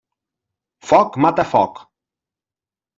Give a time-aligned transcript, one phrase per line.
[0.93, 1.85] Foc mata foc.